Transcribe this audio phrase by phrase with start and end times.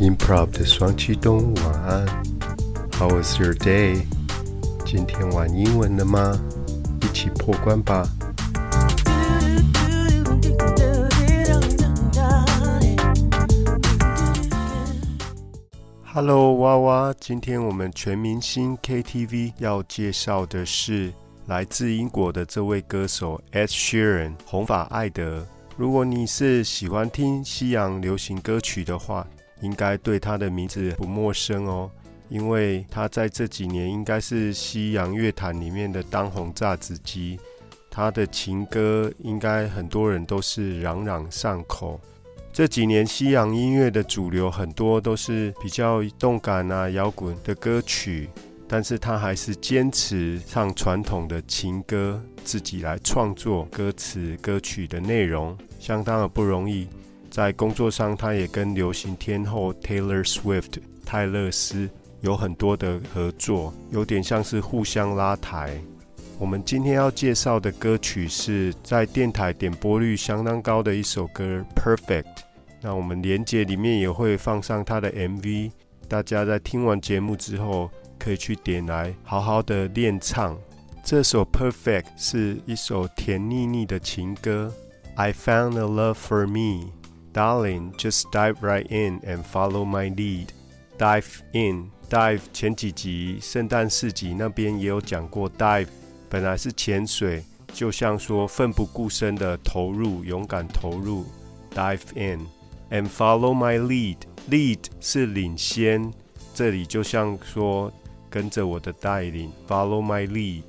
[0.00, 2.06] Improv 的双驱动，晚安。
[2.92, 4.06] How was your day？
[4.86, 6.40] 今天玩英文了吗？
[7.02, 8.08] 一起破关吧。
[16.04, 21.12] Hello，娃娃，今天我们全明星 KTV 要介绍的是
[21.46, 25.44] 来自英国的这位歌手 Ed Sheeran，红发艾德。
[25.76, 29.26] 如果你是喜欢听西洋流行歌曲的话，
[29.60, 31.90] 应该对他的名字不陌生哦，
[32.28, 37.38] 因为他在这几年应该是西洋乐坛里面的当红炸子鸡。
[37.90, 42.00] 他的情歌应该很多人都是朗朗上口。
[42.52, 48.28] 这几年西洋音乐的主流很多都是比较动感啊、摇滚的歌曲，
[48.68, 56.88] 但是他还是坚持唱传统的情歌，自己来创作歌词、歌曲的内容，相当的不容易。
[57.30, 61.88] 在工作上，他也跟流行天后 Taylor Swift 泰勒斯
[62.20, 65.78] 有很多的合作，有点像是互相拉抬。
[66.38, 71.44] 我们今天要介绍的歌曲是在电台点播率相当高的一首歌
[71.74, 72.22] 《Perfect》。
[72.80, 75.72] 那我们连接里面也会放上他的 MV，
[76.06, 80.56] 大家在听完节目之后可以去点来好好的练唱。
[81.04, 84.72] 这首《Perfect》是一首甜腻腻的情歌。
[85.16, 86.92] I found a love for me,
[87.37, 87.91] darling.
[87.97, 90.47] Just dive right in and follow my lead.
[90.97, 95.87] Dive in, dive 前几集圣诞市集那边也有讲过，dive
[96.29, 101.25] 本来是潜水，就像说奋不顾身的投入，勇敢投入。
[101.73, 102.47] Dive in.
[102.91, 104.17] And follow my lead.
[104.49, 106.13] Lead 是领先，
[106.53, 107.91] 这里就像说
[108.29, 109.51] 跟着我的带领。
[109.67, 110.63] Follow my lead.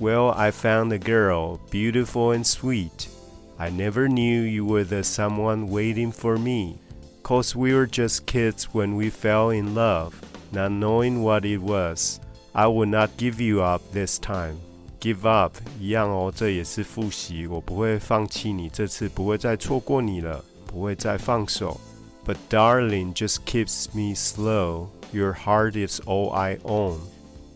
[0.00, 3.08] Well, I found a girl, beautiful and sweet.
[3.58, 6.78] I never knew you were the someone waiting for me.
[7.22, 10.14] Cause we were just kids when we fell in love,
[10.52, 12.20] not knowing what it was.
[12.54, 14.56] I will not give you up this time.
[15.00, 17.46] Give up 一样哦，这也是复习。
[17.46, 20.44] 我不会放弃你，这次不会再错过你了。
[20.66, 21.80] 不会再放手。
[22.26, 24.88] But darling just keeps me slow.
[25.12, 26.98] Your heart is all I own.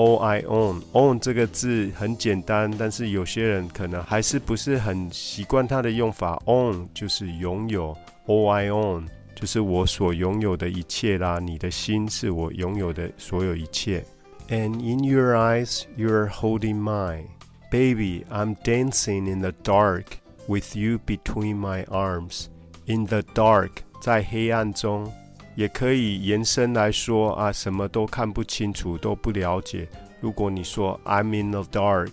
[0.00, 0.82] All I own.
[0.92, 6.40] Own 这个字很简单，但是有些人可能还是不是很习惯它的用法。
[6.44, 7.96] Own 就是拥有，
[8.26, 11.38] All I own 就是我所拥有的一切啦。
[11.38, 14.04] 你的心是我拥有的所有一切。
[14.48, 17.28] And in your eyes, you're holding mine.
[17.70, 22.46] Baby, I'm dancing in the dark with you between my arms.
[22.84, 23.70] In the dark，
[24.00, 25.12] 在黑暗中，
[25.55, 29.87] 也可以延伸来说啊，什么都看不清楚，都不了解。
[30.19, 32.11] 如果你说 I'm in the dark，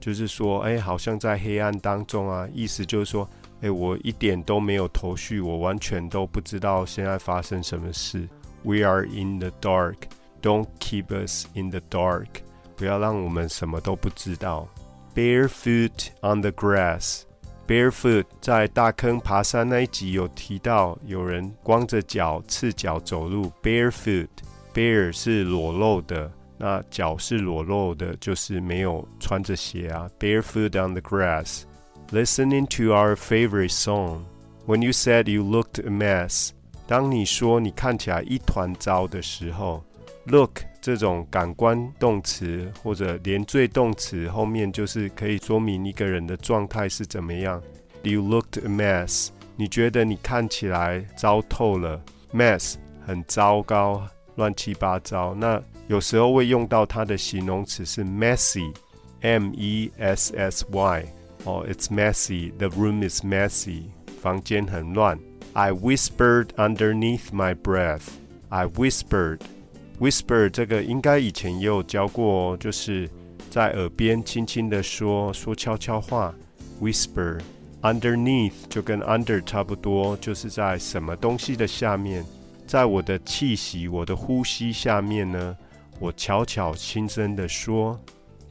[0.00, 3.28] 就是说，哎，好像在黑暗当中啊，意思就是说，
[3.60, 8.28] 哎，我一点都没有头绪，我完全都不知道现在发生什么事。
[8.62, 12.28] We are in the dark，don't keep us in the dark，
[12.76, 14.68] 不要让我们什么都不知道。
[15.14, 17.27] Barefoot on the grass。
[17.68, 23.52] Barefoot 在大坑爬山那一集有提到，有人光着脚、赤脚走路。
[23.62, 30.08] Barefoot，bare 是裸露的，那脚是裸露的，就是没有穿着鞋啊。
[30.18, 34.20] Barefoot on the grass，listening to our favorite song。
[34.66, 36.52] When you said you looked a mess，
[36.86, 39.84] 当你说你看起来一团糟的时候
[40.28, 47.62] ，look 这种感官动词或者连缀动词后面就是可以说明一个人的状态是怎么样。
[48.02, 52.00] You looked a mess，你觉得你看起来糟透了。
[52.32, 52.74] Mess
[53.04, 54.06] 很糟糕，
[54.36, 55.34] 乱七八糟。
[55.34, 61.04] 那有时候会用到它的形容词是 messy，m e s s y。
[61.44, 62.52] 哦，It's messy.
[62.56, 63.84] The room is messy.
[64.20, 65.18] 房间很乱。
[65.54, 68.02] I whispered underneath my breath.
[68.50, 69.40] I whispered.
[70.00, 73.10] Whisper 这个应该以前也有教过哦，就是
[73.50, 76.32] 在耳边轻轻的说，说悄悄话。
[76.80, 77.40] Whisper
[77.82, 82.24] underneath 就跟 under 差不多，就是在什么东西的下面，
[82.68, 85.56] 在我的气息、我的呼吸下面呢，
[85.98, 87.98] 我悄悄轻声的说。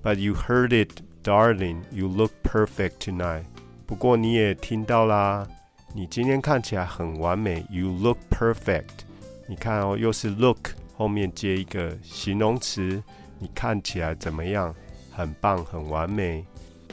[0.03, 1.77] But you heard it, darling.
[1.91, 3.43] You look perfect tonight.
[3.85, 5.47] 不过你也听到啦，
[5.95, 7.65] 你今天看起来很完美。
[7.69, 9.05] You look perfect.
[9.47, 10.71] 你看哦，又是 look。
[10.97, 13.01] 后面接一个形容词，
[13.37, 14.73] 你看起来怎么样？
[15.11, 16.43] 很棒，很完美。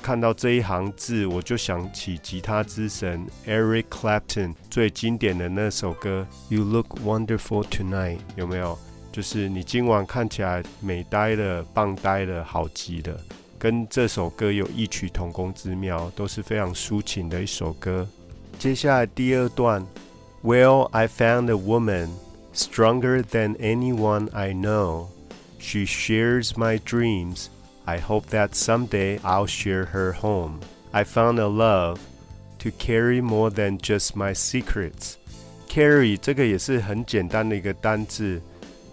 [0.02, 8.78] 看到这一行字，我就想起吉他之神 Eric Clapton 最经典的那首歌《You Look Wonderful Tonight》，有没有？
[9.10, 13.18] 就是你今晚看起来美呆了，棒呆了，好极了。
[13.58, 18.06] 跟这首歌有异曲同工之妙，都是非常抒情的一首歌。
[18.58, 19.86] 接下来第二段
[20.42, 22.10] ，Well, I found a woman。
[22.53, 25.07] stronger than anyone I know.
[25.59, 27.50] She shares my dreams.
[27.86, 30.59] I hope that someday I'll share her home.
[30.91, 32.00] I found a love
[32.59, 35.15] to carry more than just my secrets.
[35.68, 38.41] Carry 这个也是很简单的一个单字，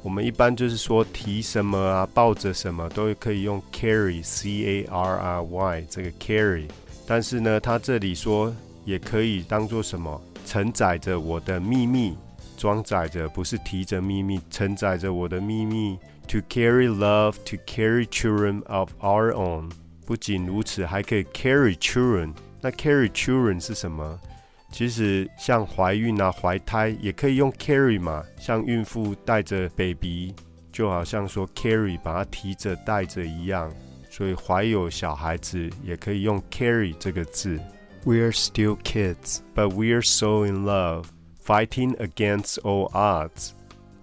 [0.02, 6.66] 我们一般就是说提什么啊，抱着什么都可以用 carry，c a r r y 这个 carry。
[7.06, 8.54] 但是呢，它这里说
[8.84, 12.16] 也可以当做什么，承载着我的秘密，
[12.61, 15.97] 装载着不是提着秘密，承载着我的秘密。
[16.27, 19.71] To carry love, to carry children of our own。
[20.05, 22.35] 不仅如此，还可以 carry children。
[22.61, 24.19] 那 carry children 是什么？
[24.71, 30.35] 其实像怀孕啊、怀胎也可以用 carry 嘛，像孕妇带着 baby，
[30.71, 33.73] 就好像说 carry 把它提着带着一样，
[34.11, 37.59] 所以怀有小孩子也可以用 carry 这个字。
[38.05, 41.05] We are still kids, but we are so in love,
[41.45, 43.51] fighting against all odds.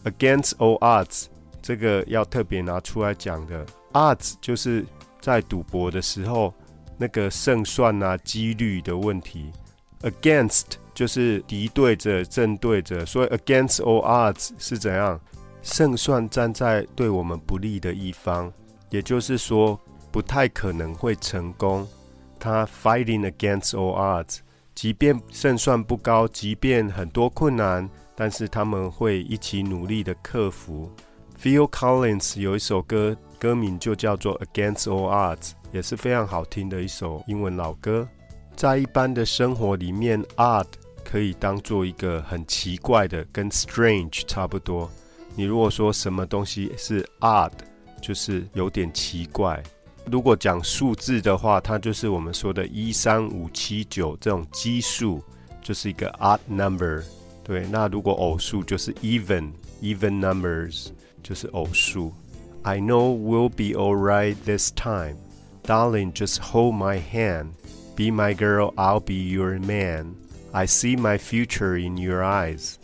[0.04, 1.26] Against all odds，
[1.60, 3.66] 这个要特别拿出来讲的。
[3.92, 4.86] odds 就是
[5.20, 6.54] 在赌博的时候
[6.96, 9.52] 那个胜算啊、几率的问题。
[10.02, 10.64] Against
[10.94, 15.20] 就是敌对着、正对着，所以 against all odds 是怎样？
[15.62, 18.52] 胜算站在对我们不利的一方，
[18.90, 19.78] 也就是说
[20.10, 21.86] 不太可能会成功。
[22.38, 24.38] 他 fighting against all odds，
[24.80, 30.88] 即便胜算不高，即便很多困难，但是他们会一起努力的克服。
[31.42, 38.08] Phil Collins 有一首歌，歌名就叫做 Against All Odds，也是非常好听的一首英文老歌。
[38.54, 40.68] 在一般的生活里面，odd
[41.04, 44.88] 可以当做一个很奇怪的，跟 strange 差不多。
[45.34, 47.50] 你如果说什么东西是 odd，
[48.00, 49.60] 就是有点奇怪。
[50.07, 55.21] 如果讲数字的话，它就是我们说的一三五七九这种奇数，
[55.61, 57.03] 就是一个 odd number。
[57.43, 60.87] 对，那如果偶数就是 even，even numbers
[61.21, 62.13] 就是偶数。
[62.63, 65.17] I know we'll be alright this time,
[65.65, 66.13] darling.
[66.13, 67.47] Just hold my hand.
[67.95, 70.15] Be my girl, I'll be your man.
[70.51, 72.75] I see my future in your eyes.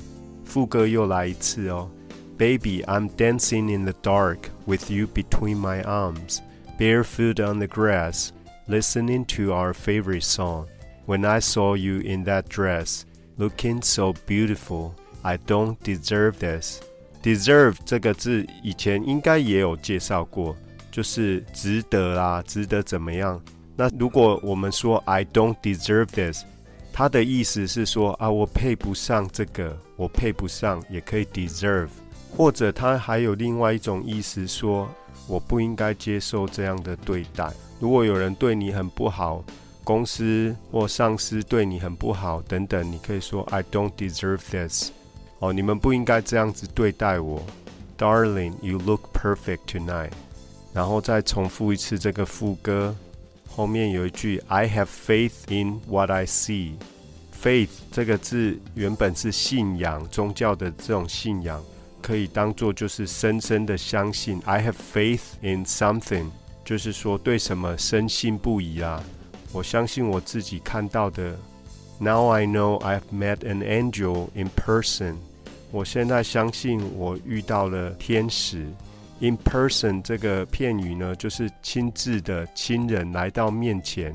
[0.44, 1.89] 副歌又来一次哦。
[2.38, 6.39] Baby, I'm dancing in the dark with you between my arms,
[6.77, 8.31] barefoot on the grass,
[8.67, 10.67] listening to our favorite song.
[11.06, 13.06] When I saw you in that dress,
[13.38, 16.79] looking so beautiful, I don't deserve this.
[17.21, 20.56] Deserve 这个字以前应该也有介绍过，
[20.91, 23.41] 就是值得啦，值得怎么样？
[23.75, 26.44] 那如果我们说 I don't deserve this，
[26.94, 31.89] 它的意思是说啊，我配不上这个，我配不上，也可以 deserve，
[32.35, 34.89] 或者它还有另外一种意思，说
[35.26, 37.52] 我不应该接受这样的对待。
[37.80, 39.44] 如果有人对你很不好，
[39.82, 44.90] 公司或上司对你很不好等等，你可以说 I don't deserve this。
[45.40, 47.42] 哦，你们不应该这样子对待我
[47.98, 50.12] ，Darling，you look perfect tonight。
[50.72, 52.96] 然后再重复一次这个副歌。
[53.46, 56.72] 后面有一句 "I have faith in what I see"。
[57.40, 61.62] faith 这个字原本是信仰、宗教的这种信仰，
[62.04, 64.38] 可以当做就是深深的相信。
[64.44, 66.26] I have faith in something，
[66.62, 69.02] 就是说对什么深信不疑啊。
[69.54, 71.34] 我相信我自己看到的。
[71.98, 75.14] Now I know I've met an angel in person。
[75.70, 78.66] 我现在相信我遇到了天使。
[79.20, 84.12] In person 这个片语呢，就是亲自的亲人来到面前，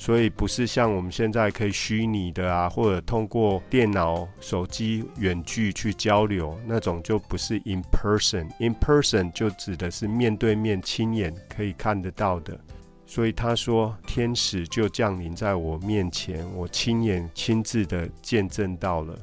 [0.00, 8.48] 所以不是像我们现在可以虚拟的啊，或者通过电脑、手机远距去交流那种，就不是 in person。
[8.60, 12.58] In person 就指的是面对面、亲眼可以看得到的。
[13.04, 19.14] 所以他说，天使就降临在我面前，我亲眼亲自的见证到了。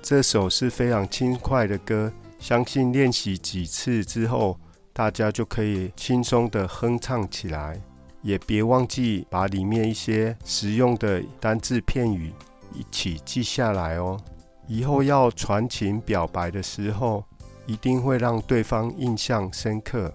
[0.00, 4.58] 这首是非常轻快的歌，相信练习几次之后。
[4.96, 7.78] 大家就可以轻松的哼唱起来，
[8.24, 12.32] 也别忘记把里面一些实用的单字片语
[12.72, 14.18] 一起记下来哦。
[14.66, 17.22] 以后要传情表白的时候，
[17.66, 20.10] 一定会让对方印象深刻。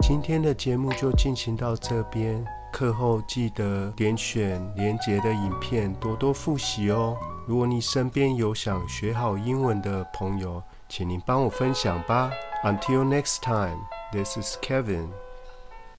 [0.00, 7.16] 今天的节目就进行到这边，课后记得点选连结的影片，多多复习哦。
[7.44, 12.30] 如果你身边有想学好英文的朋友，请您帮我分享吧。
[12.62, 13.78] Until next time.
[14.12, 15.08] This is Kevin.